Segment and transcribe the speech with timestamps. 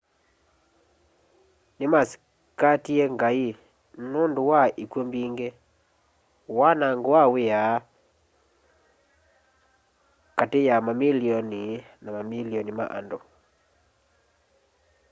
[1.77, 3.45] nimasikatie ngai
[4.11, 5.47] nundũ wa ikw'ũ mbingi
[6.57, 7.59] wanango na wia
[10.37, 11.63] kati ya mamilioni
[12.03, 13.19] na mamilioni ma andũ